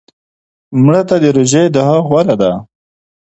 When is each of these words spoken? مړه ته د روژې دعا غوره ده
مړه 0.83 1.01
ته 1.09 1.15
د 1.23 1.25
روژې 1.35 1.63
دعا 1.75 1.97
غوره 2.07 2.35
ده 2.41 2.51